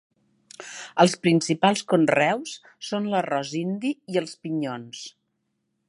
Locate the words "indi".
3.63-3.93